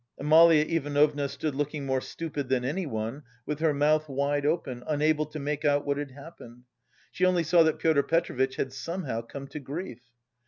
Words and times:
Amalia 0.17 0.65
Ivanovna 0.67 1.29
stood 1.29 1.53
looking 1.53 1.85
more 1.85 2.01
stupid 2.01 2.49
than 2.49 2.65
anyone, 2.65 3.21
with 3.45 3.59
her 3.59 3.71
mouth 3.71 4.09
wide 4.09 4.47
open, 4.47 4.83
unable 4.87 5.27
to 5.27 5.37
make 5.37 5.63
out 5.63 5.85
what 5.85 5.97
had 5.97 6.09
happened. 6.09 6.63
She 7.11 7.23
only 7.23 7.43
saw 7.43 7.61
that 7.61 7.77
Pyotr 7.77 8.01
Petrovitch 8.01 8.55
had 8.55 8.73
somehow 8.73 9.21
come 9.21 9.47
to 9.49 9.59
grief. 9.59 10.01